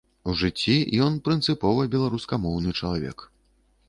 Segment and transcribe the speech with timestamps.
[0.31, 0.77] У жыцці
[1.07, 3.17] ён прынцыпова беларускамоўны чалавек.